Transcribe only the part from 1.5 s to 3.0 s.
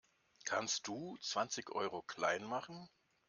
Euro klein machen?